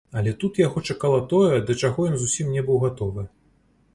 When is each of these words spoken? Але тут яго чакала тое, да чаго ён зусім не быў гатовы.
Але 0.19 0.31
тут 0.43 0.55
яго 0.61 0.81
чакала 0.93 1.19
тое, 1.33 1.59
да 1.67 1.77
чаго 1.85 2.07
ён 2.11 2.17
зусім 2.21 2.49
не 2.57 2.63
быў 2.69 2.83
гатовы. 2.87 3.27